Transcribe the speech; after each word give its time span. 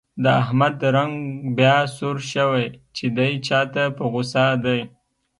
د 0.23 0.25
احمد 0.41 0.77
رنګ 0.95 1.15
بیا 1.57 1.77
سور 1.97 2.17
شوی، 2.31 2.65
چې 2.95 3.05
دی 3.17 3.31
چا 3.47 3.59
ته 3.73 3.83
په 3.95 4.03
غوسه 4.11 4.45
دی. 4.63 4.79